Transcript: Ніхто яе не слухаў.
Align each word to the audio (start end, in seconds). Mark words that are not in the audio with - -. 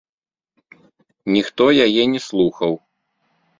Ніхто 1.35 1.63
яе 1.85 2.03
не 2.17 2.25
слухаў. 2.31 2.71